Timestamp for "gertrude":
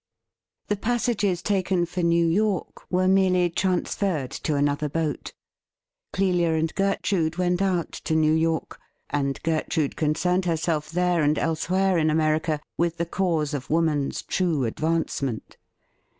6.73-7.37, 9.43-9.95